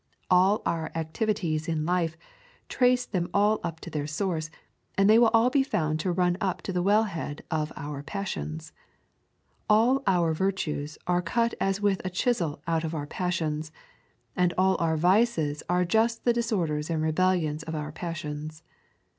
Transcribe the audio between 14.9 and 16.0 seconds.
vices are